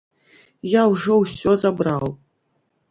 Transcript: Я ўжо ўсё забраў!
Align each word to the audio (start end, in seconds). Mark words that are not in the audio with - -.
Я 0.71 0.81
ўжо 0.93 1.21
ўсё 1.21 1.51
забраў! 1.67 2.07